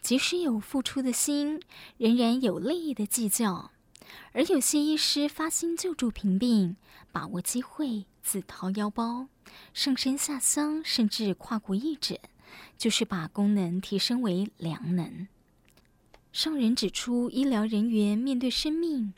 [0.00, 1.60] 即使有付出的心，
[1.98, 3.72] 仍然有利益的计较；
[4.30, 6.76] 而有些医师发心救助贫病，
[7.10, 9.26] 把握机会自掏腰包。
[9.74, 12.16] 上山下乡，甚至跨国义诊，
[12.82, 15.28] 就是把功能提升为良能。
[16.32, 19.14] 上人指出，医疗人员面对生命，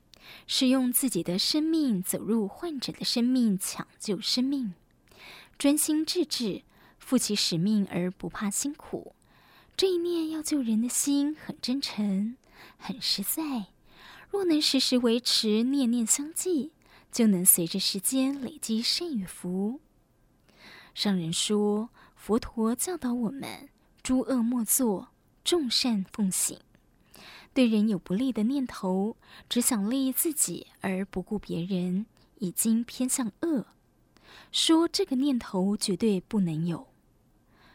[0.47, 4.75] 是用自己的生命走入患者的生命，抢救生命，
[5.57, 6.61] 专心致志，
[6.99, 9.15] 负起使命而不怕辛苦。
[9.75, 12.37] 这一念要救人的心很真诚，
[12.77, 13.69] 很实在。
[14.29, 16.73] 若能时时维持，念念相继，
[17.11, 19.81] 就能随着时间累积善与福。
[20.93, 21.89] 上人说，
[22.27, 23.69] 佛陀教导我们：
[24.03, 25.09] 诸恶莫作，
[25.45, 26.59] 众善奉行。
[27.53, 32.07] 对人有不利的念头，只想利益自己而不顾别人，
[32.39, 33.67] 已经偏向恶。
[34.51, 36.87] 说这个念头绝对不能有。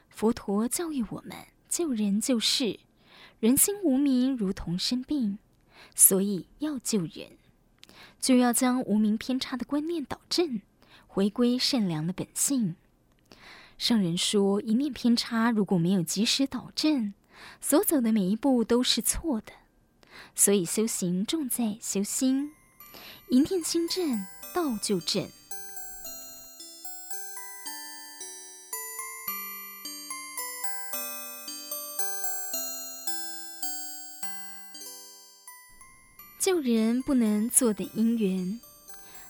[0.09, 1.37] 佛陀教育我们：
[1.69, 2.79] 救人救世，
[3.39, 5.37] 人心无明如同生病，
[5.93, 7.37] 所以要救人，
[8.19, 10.59] 就要将无明偏差的观念导正，
[11.05, 12.75] 回归善良的本性。
[13.79, 17.13] 上人说：“一念偏差，如果没有及时导正，
[17.61, 19.53] 所走的每一步都是错的。
[20.35, 22.51] 所以修行重在修心，
[23.29, 25.25] 一念心正，道就正。
[36.37, 38.59] 救人不能坐等因缘。”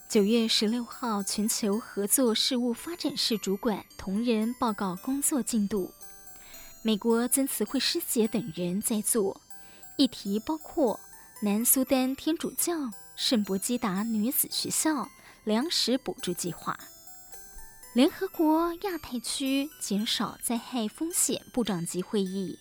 [0.10, 5.93] 九月十六号，全球合作事务发展室主管同仁报告工作进度。
[6.82, 9.39] 美国曾慈慧师姐等人在座，
[9.98, 11.00] 议题包括
[11.43, 15.08] 南苏丹天主教圣伯基达女子学校
[15.43, 16.76] 粮食补助计划。
[17.94, 22.58] 联合国亚太区减少灾害风险部长级会议，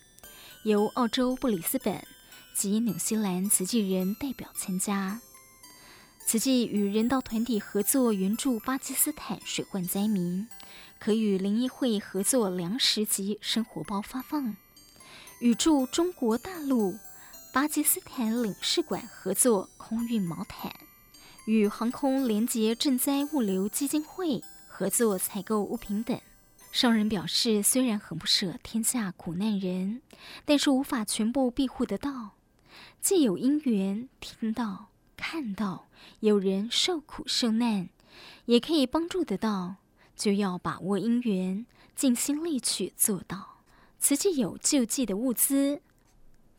[0.64, 2.06] 由澳洲布里斯本
[2.54, 5.18] 及纽西兰慈济人代表参加。
[6.28, 10.46] 慈济与人道团体合作援助巴基斯坦水患灾民，
[10.98, 14.54] 可与林医会合作粮食及生活包发放；
[15.40, 16.94] 与驻中国大陆
[17.50, 20.70] 巴基斯坦领事馆合作空运毛毯；
[21.46, 26.20] 与航空联结赈灾物流基金会合作采购物品等。
[26.70, 30.02] 商人表示，虽然很不舍天下苦难人，
[30.44, 32.32] 但是无法全部庇护得到，
[33.00, 34.88] 既有因缘听到。
[35.20, 35.87] 看到
[36.20, 37.88] 有人受苦受难，
[38.46, 39.76] 也可以帮助得到，
[40.16, 43.58] 就要把握因缘，尽心力去做到。
[43.98, 45.80] 慈济有救济的物资，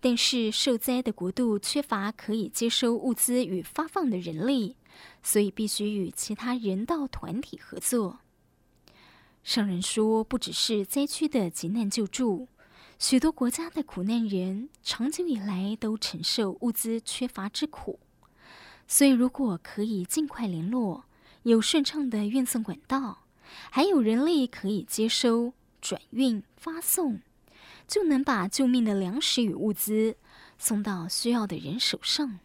[0.01, 4.75] 但是受灾的国度缺乏可以接收物资与发放的人力，
[5.23, 8.19] 所以必须与其他人道团体合作。
[9.41, 12.49] 上人说，不只是灾区的急难救助，
[12.99, 17.99] 许多国家的苦难人长久以来都承受物资缺乏之苦，
[18.89, 21.05] 所以如果可以尽快联络，
[21.43, 23.19] 有顺畅的运送管道，
[23.71, 27.21] 还有人力可以接收、转运、发送。
[27.87, 30.15] 就能把救命的粮食与物资
[30.59, 32.39] 送到需要的人手上。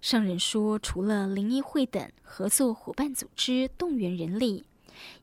[0.00, 4.64] 上人说，除了灵医会等合作伙伴组织动员人力，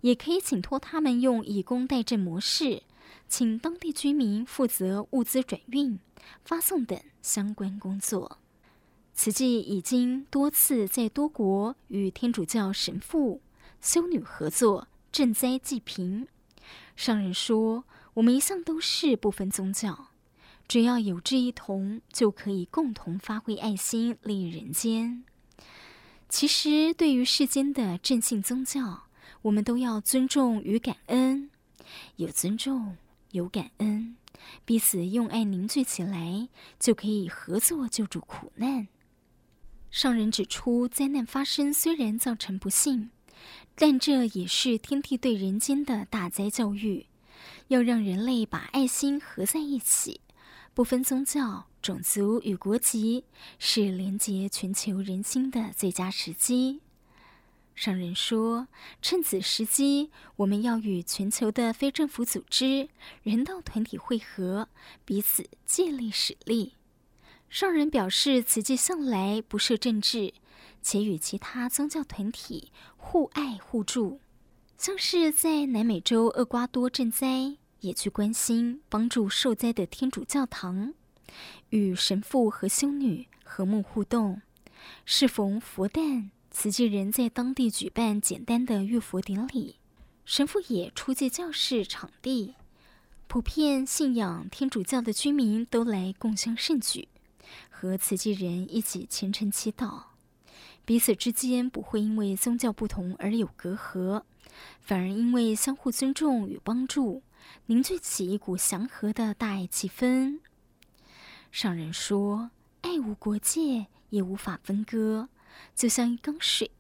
[0.02, 2.84] 也可以请托他们用以工代赈模式，
[3.30, 5.98] 请当地居民负责物资转运、
[6.44, 8.38] 发送等相关工作。
[9.22, 13.42] 慈济已经多次在多国与天主教神父、
[13.82, 16.26] 修女合作赈灾济贫。
[16.96, 17.84] 上人说。
[18.14, 20.08] 我们一向都是不分宗教，
[20.70, 25.26] 只要有志一同，就可以共同发挥爱心，利益人间。
[26.30, 29.04] 其实，对于世间的正信宗教，
[29.42, 31.50] 我们都要尊重与感恩。
[32.16, 32.96] 有尊重，
[33.32, 34.16] 有感恩，
[34.64, 36.48] 彼此用爱凝聚起来，
[36.80, 38.88] 就可以合作救助苦难。
[39.92, 43.10] 上人指出，灾难发生虽然造成不幸，
[43.76, 47.08] 但这也是天地对人间的大灾教育。
[47.70, 50.22] 要让人类把爱心合在一起，
[50.74, 53.24] 不分宗教、种族与国籍，
[53.58, 56.82] 是连结全球人心的最佳时机。
[57.76, 58.68] 上人说，
[59.02, 62.90] 趁此时机，我们要与全球的非政府组织、
[63.24, 64.68] 人道团体会合，
[65.06, 66.74] 彼此借力使力。
[67.50, 70.34] 上人表示，慈济向来不设政治，
[70.84, 74.20] 且与其他宗教团体互爱互助。
[74.78, 80.94] 像是在南美洲厄瓜多赈灾，也去关心帮助受灾的天主教堂，
[81.72, 84.42] 与神父和修女和睦互动。
[85.04, 89.78] 适逢佛诞，慈济人在当地举办简单的浴佛典礼，
[90.24, 92.54] 神父也出借教室场地，
[93.28, 97.10] 普遍信仰天主教的居民都来共襄盛举，
[97.80, 100.04] 和慈济人一起虔诚祈祷，
[100.84, 104.24] 彼此之间不会因为宗教不同而有隔阂。
[104.82, 107.24] 反而因为相互尊重与帮助，
[107.68, 110.40] 凝聚起一股祥和的大爱气氛。
[111.54, 112.52] 上人说
[112.82, 115.30] ：“爱无国界，也无法分割，
[115.74, 116.72] 就像一缸水，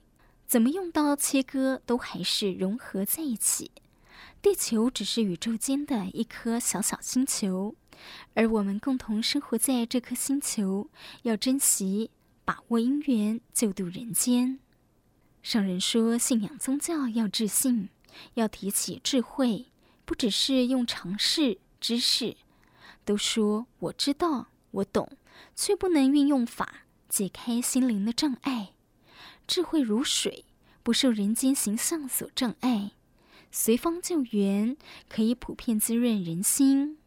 [0.45, 3.71] 怎么用刀切割都还是融合在一起。
[4.41, 7.75] 地球只是宇宙间的一颗小小星球，
[8.33, 10.89] 而我们共同生活在这颗星球，
[11.23, 12.11] 要珍惜，
[12.45, 14.59] 把握因缘，救度人间。”
[15.41, 17.89] 上人说：“信仰宗教要自信，
[18.33, 19.67] 要提起智慧，
[20.05, 22.35] 不只是用常识知识。
[23.05, 25.09] 都说我知道，我懂，
[25.55, 28.73] 却不能运用法解开心灵的障碍。
[29.47, 30.45] 智慧如水，
[30.83, 32.91] 不受人间形象所障碍，
[33.49, 34.77] 随方救援，
[35.07, 36.97] 可以普遍滋润人心。”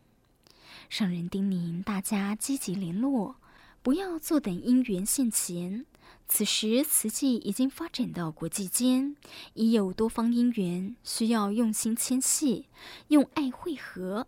[0.93, 3.37] 上人叮咛大家积极联络，
[3.83, 5.87] 不要坐等因缘现前。
[6.29, 9.17] 此时，慈济已经发展到国际间，
[9.55, 12.67] 已有多方因缘，需要用心牵系，
[13.09, 14.27] 用爱汇合，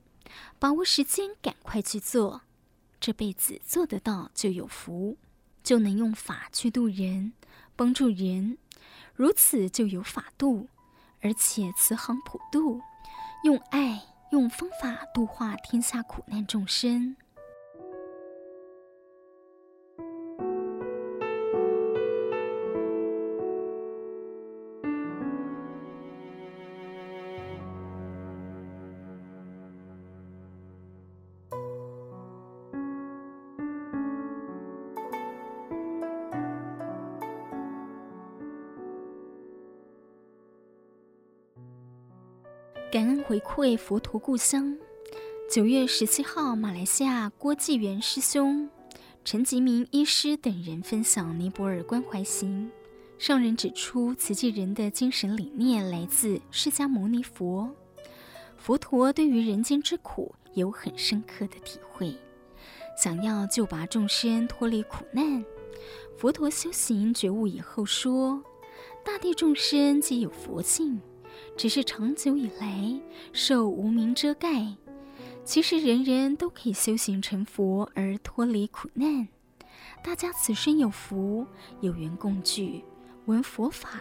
[0.58, 2.40] 把握时间，赶快去做。
[2.98, 5.18] 这辈子做得到就有福，
[5.62, 7.34] 就能用法去度人，
[7.76, 8.56] 帮助人，
[9.14, 10.68] 如此就有法度，
[11.20, 12.80] 而且慈航普渡，
[13.44, 17.16] 用爱用方法度化天下苦难众生。
[43.34, 44.78] 回馈佛陀故乡。
[45.50, 48.70] 九月十七号，马来西亚郭继元师兄、
[49.24, 52.70] 陈吉明医师等人分享尼泊尔关怀行。
[53.18, 57.68] 上人指出，慈济人的精神理念来自释迦牟尼佛。
[58.56, 62.16] 佛陀对于人间之苦有很深刻的体会，
[62.96, 65.44] 想要救拔众生脱离苦难。
[66.16, 68.40] 佛陀修行觉悟以后说
[69.04, 71.00] ：“大地众生皆有佛性。”
[71.56, 73.00] 只是长久以来
[73.32, 74.74] 受无明遮盖，
[75.44, 79.28] 其实人人都可以修行成佛而脱离苦难。
[80.02, 81.46] 大家此生有福，
[81.80, 82.84] 有缘共聚，
[83.26, 84.00] 闻佛法，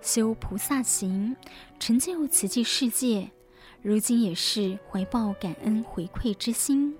[0.00, 1.34] 修菩萨行，
[1.78, 3.30] 成就此际世界。
[3.82, 6.94] 如今也是怀抱感恩回馈之心。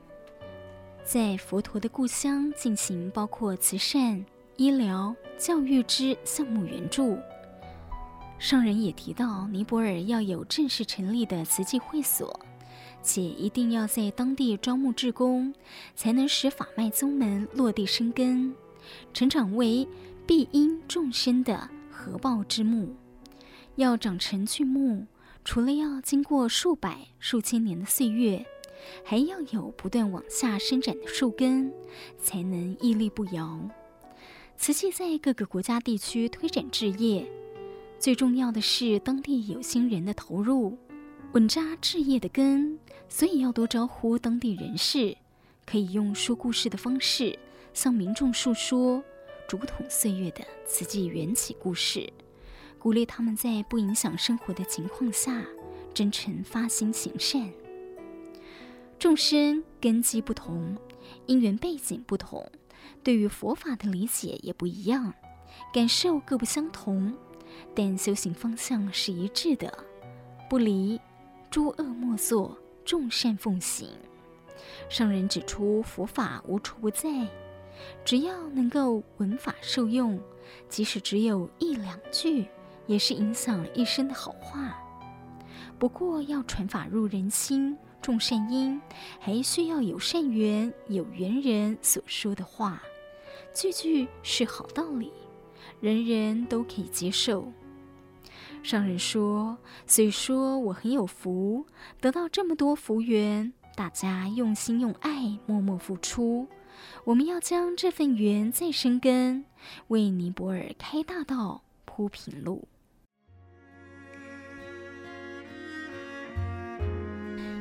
[1.05, 4.24] 在佛陀的故乡进行包括慈善、
[4.57, 7.18] 医疗、教育之项目援助。
[8.41, 12.41] 上人也提到，尼泊尔要有正式成立的慈济会所，
[13.03, 15.55] 且一定要在当地招募志工，
[15.95, 18.55] 才能使法脉宗门落地生根，
[19.12, 19.86] 成长为
[20.26, 22.97] 庇荫众生的合抱之木。
[23.76, 25.07] 要长成巨木，
[25.45, 28.47] 除了要经过数百、数千年的岁月，
[29.05, 31.70] 还要有不断往下伸展的树根，
[32.18, 33.61] 才能屹立不摇。
[34.57, 37.30] 慈济在各个国家地区推展志业。
[38.01, 40.78] 最重要的是当地有心人的投入，
[41.32, 42.78] 稳扎置业的根，
[43.11, 45.14] 所以要多招呼当地人士，
[45.66, 47.38] 可以用说故事的方式
[47.74, 49.05] 向民众述说
[49.46, 52.11] 竹筒岁月的慈济缘起故事，
[52.78, 55.44] 鼓励他们在不影响生活的情况下，
[55.92, 57.53] 真诚发心行善。
[58.98, 60.74] 众生根基不同，
[61.26, 62.51] 因缘背景不同，
[63.05, 65.12] 对于佛法的理解也不一样，
[65.70, 67.14] 感受各不相同。
[67.74, 69.72] 但修行方向是一致的，
[70.48, 71.00] 不离
[71.50, 73.88] 诸恶莫作，众善奉行。
[74.88, 77.08] 圣人指出，佛法无处不在，
[78.04, 80.20] 只要能够闻法受用，
[80.68, 82.46] 即使只有一两句，
[82.86, 84.76] 也是影响一生的好话。
[85.78, 88.80] 不过，要传法入人心，种善因，
[89.18, 92.82] 还需要有善缘、有缘人所说的话，
[93.54, 95.11] 句句是好道理。
[95.81, 97.53] 人人都可以接受。
[98.62, 99.57] 上人说
[99.87, 101.64] ：“虽说我很有福，
[102.01, 106.47] 得到这么多福缘，大家用心用爱，默默付出。
[107.05, 109.47] 我们要将这份缘再生根，
[109.89, 112.68] 为尼泊尔开大道，铺平路。”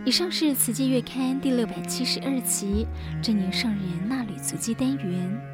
[0.05, 2.85] 以上是《慈济月刊》第六百七十二期
[3.21, 5.48] 证严上人纳履足迹单元。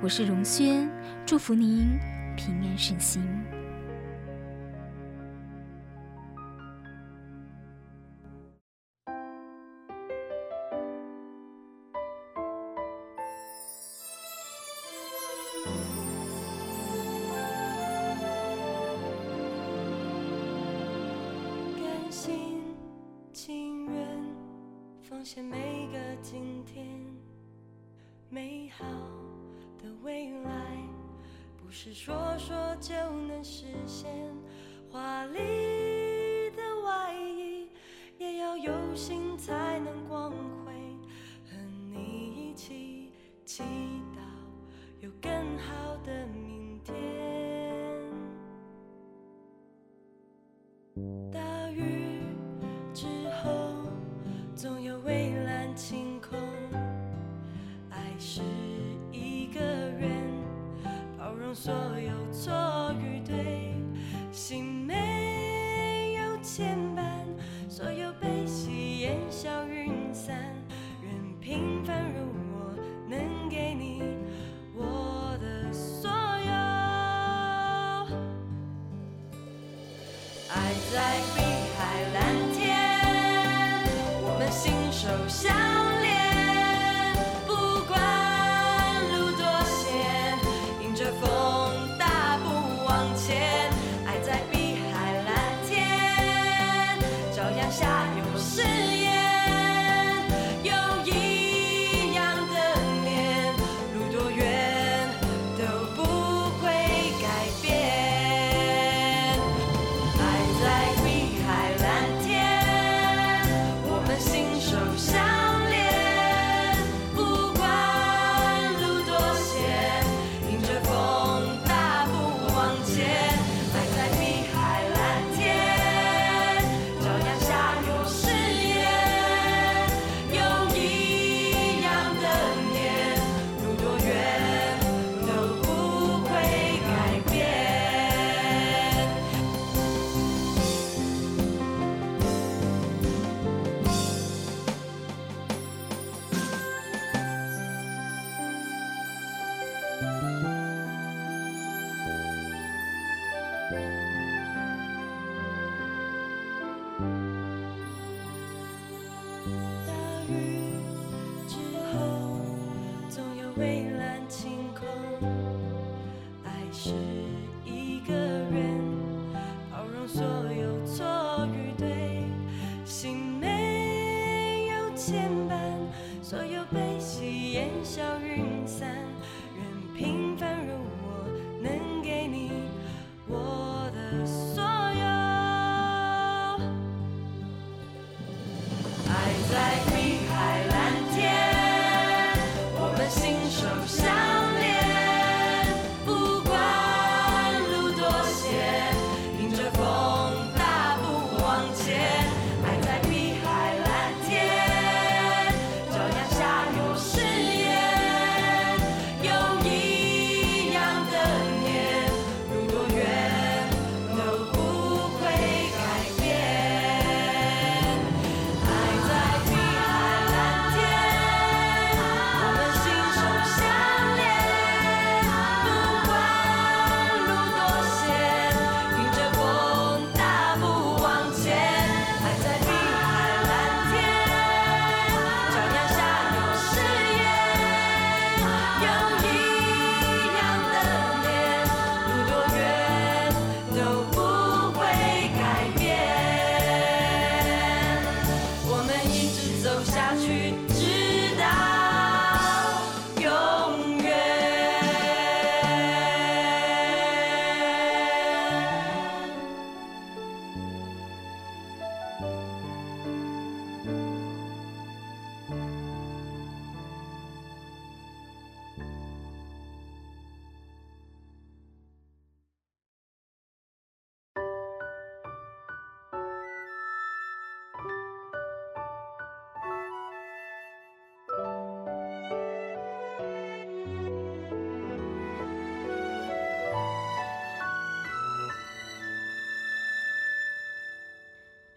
[0.00, 0.88] 我是荣轩，
[1.26, 1.98] 祝福您
[2.36, 3.20] 平安顺心。
[31.80, 32.92] 是说说就
[33.28, 34.10] 能实现，
[34.90, 37.68] 华丽的外衣
[38.18, 40.72] 也要有心才能光辉。
[41.48, 41.56] 和
[41.88, 43.12] 你一起
[43.44, 44.18] 祈祷
[44.98, 46.96] 有更好的明天。
[51.30, 51.97] 大雨
[61.54, 62.52] 所有错
[63.00, 63.74] 与对，
[64.30, 67.02] 心没有牵绊，
[67.68, 70.36] 所有悲喜烟消云散，
[71.02, 72.74] 愿平凡如我，
[73.08, 74.02] 能给你
[74.74, 76.52] 我的所有。
[80.50, 81.40] 爱在碧
[81.76, 81.78] 海
[82.14, 82.16] 蓝
[82.52, 82.66] 天，
[84.22, 85.67] 我们心手相。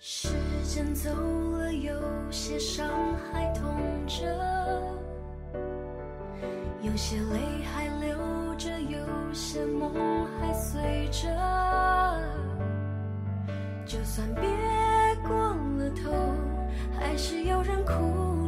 [0.03, 0.29] 时
[0.63, 1.11] 间走
[1.51, 1.93] 了有
[2.31, 2.89] 些伤
[3.31, 3.63] 还痛
[4.07, 4.25] 着
[6.81, 8.17] 有些泪还流
[8.57, 8.97] 着有
[9.31, 9.93] 些梦
[10.39, 11.29] 还随着。
[13.85, 14.43] 就算别
[15.21, 16.11] 过了头
[16.99, 18.40] 还是有人哭。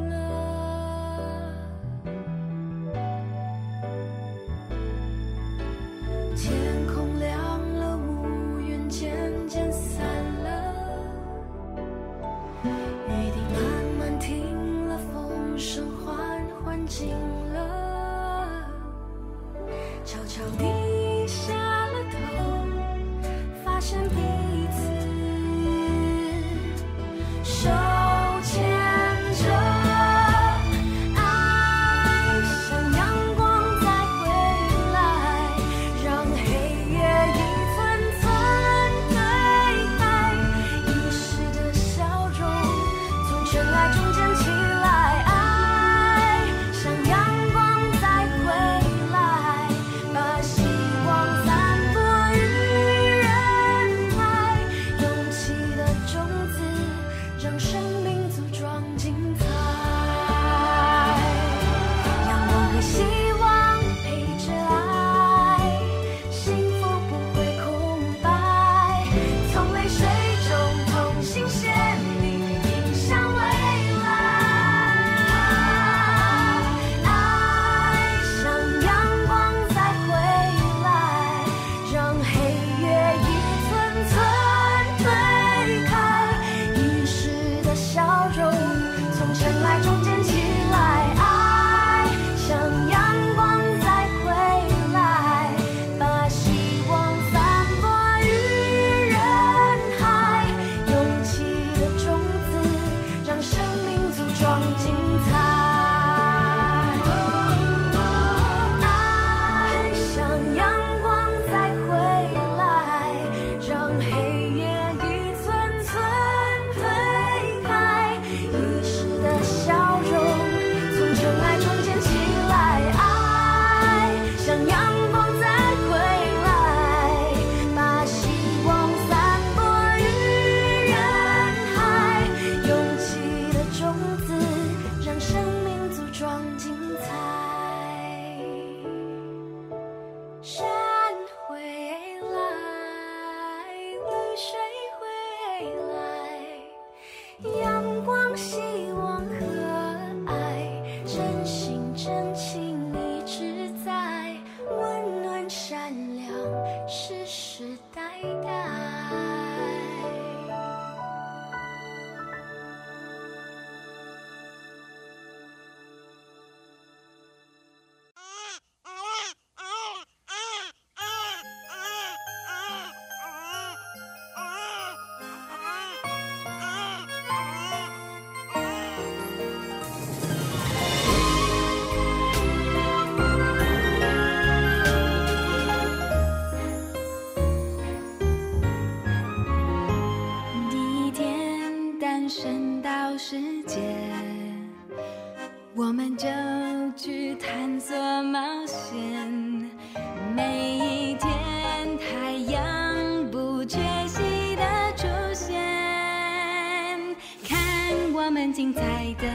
[208.52, 208.82] 精彩
[209.20, 209.28] 的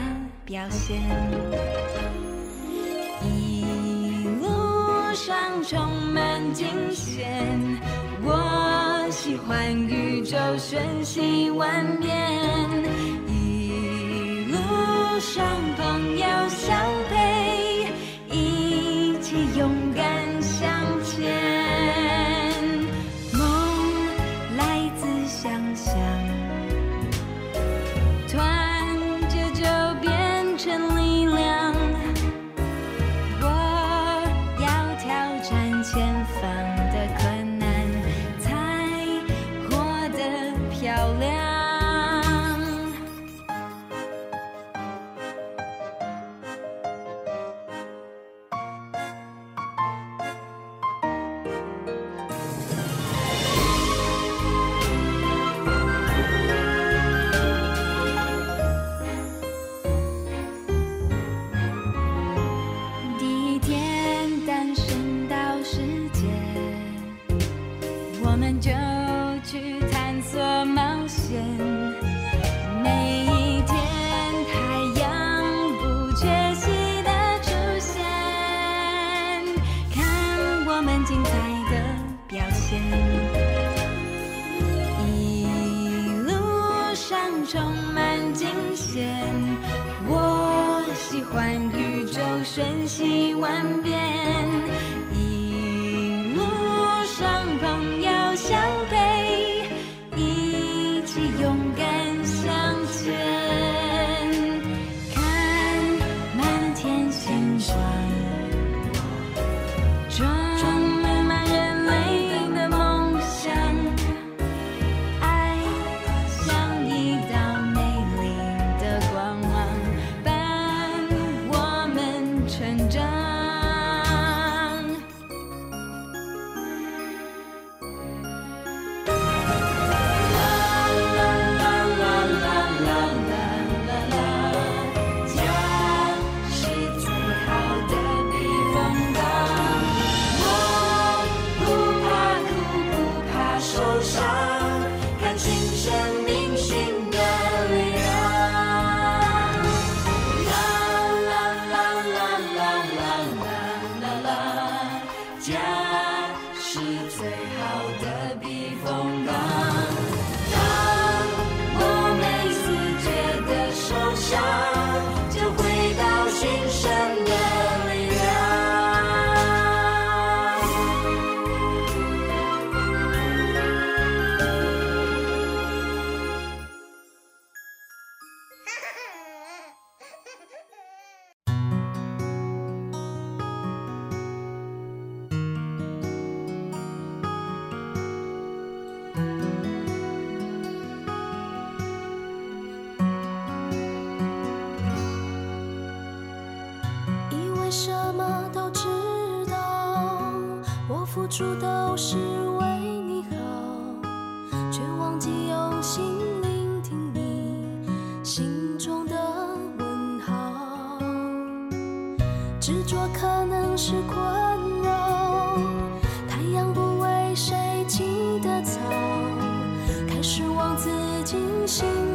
[0.45, 0.99] 表现。
[3.23, 3.63] 一
[4.41, 4.47] 路
[5.13, 5.79] 上充
[6.13, 7.47] 满惊险，
[8.23, 12.11] 我喜欢宇宙瞬息万变。
[13.27, 14.57] 一路
[15.19, 15.45] 上
[15.77, 16.73] 朋友笑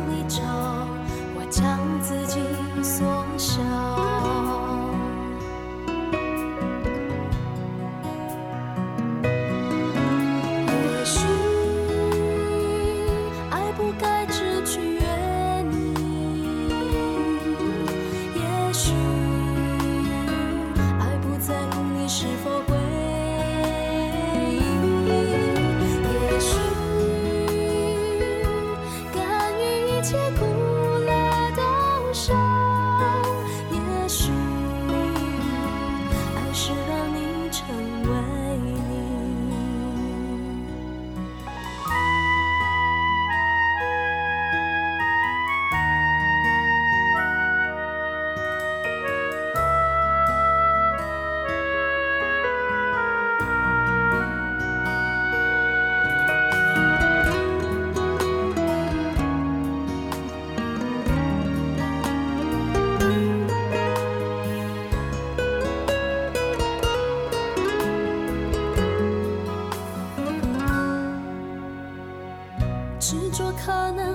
[0.08, 0.42] 你找
[1.34, 2.40] 我将自己
[2.82, 4.73] 缩小。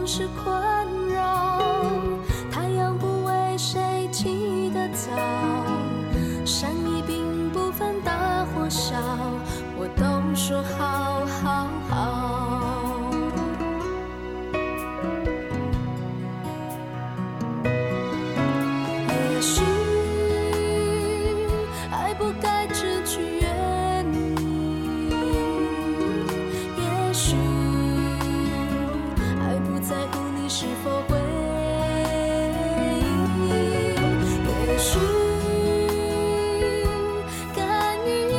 [0.10, 0.79] 是困。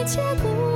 [0.00, 0.69] 一切不